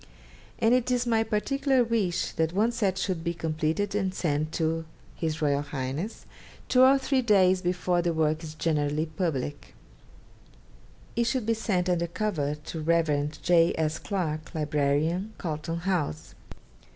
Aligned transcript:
And 0.57 0.73
it 0.73 0.89
is 0.89 1.05
my 1.05 1.21
particular 1.21 1.83
wish 1.83 2.31
that 2.31 2.53
one 2.53 2.71
set 2.71 2.97
should 2.97 3.23
be 3.23 3.35
completed 3.35 3.93
and 3.93 4.11
sent 4.15 4.51
to 4.53 4.83
H.R.H. 5.21 6.09
two 6.67 6.81
or 6.81 6.97
three 6.97 7.21
days 7.21 7.61
before 7.61 8.01
the 8.01 8.11
work 8.11 8.43
is 8.43 8.55
generally 8.55 9.05
public. 9.05 9.75
It 11.15 11.25
should 11.25 11.45
be 11.45 11.53
sent 11.53 11.87
under 11.87 12.07
cover 12.07 12.55
to 12.55 12.79
the 12.79 12.83
Rev. 12.83 13.39
J. 13.43 13.75
S. 13.77 13.99
Clarke, 13.99 14.55
Librarian, 14.55 15.33
Carlton 15.37 15.77
House. 15.77 16.33